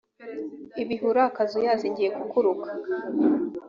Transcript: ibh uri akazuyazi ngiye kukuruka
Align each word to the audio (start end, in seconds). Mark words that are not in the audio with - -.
ibh 0.81 1.01
uri 1.09 1.21
akazuyazi 1.27 1.85
ngiye 1.91 2.09
kukuruka 2.17 2.69